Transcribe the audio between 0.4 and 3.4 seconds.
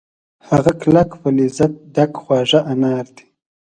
هغه کلک په لذت ډک خواږه انار دي